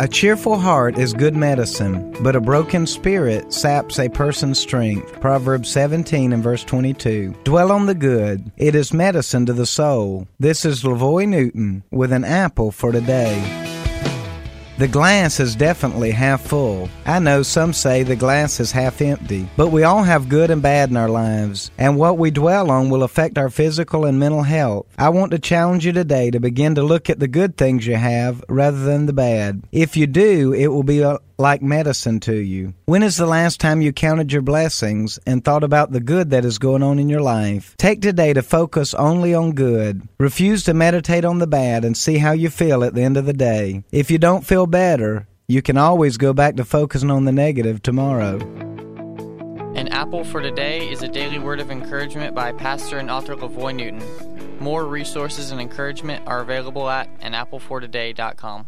[0.00, 5.20] A cheerful heart is good medicine, but a broken spirit saps a person's strength.
[5.20, 7.32] Proverbs 17 and verse 22.
[7.44, 8.50] Dwell on the good.
[8.56, 10.26] It is medicine to the soul.
[10.40, 13.73] This is LaVoy Newton with an apple for today.
[14.84, 16.90] The glass is definitely half full.
[17.06, 20.60] I know some say the glass is half empty, but we all have good and
[20.60, 24.42] bad in our lives, and what we dwell on will affect our physical and mental
[24.42, 24.84] health.
[24.98, 27.96] I want to challenge you today to begin to look at the good things you
[27.96, 29.62] have rather than the bad.
[29.72, 32.74] If you do, it will be a like medicine to you.
[32.86, 36.44] When is the last time you counted your blessings and thought about the good that
[36.44, 37.74] is going on in your life?
[37.76, 40.08] Take today to focus only on good.
[40.18, 43.26] Refuse to meditate on the bad and see how you feel at the end of
[43.26, 43.84] the day.
[43.90, 47.82] If you don't feel better, you can always go back to focusing on the negative
[47.82, 48.38] tomorrow.
[49.74, 53.74] An Apple for Today is a daily word of encouragement by pastor and author LaVoy
[53.74, 54.58] Newton.
[54.60, 58.62] More resources and encouragement are available at anapplefortoday.com.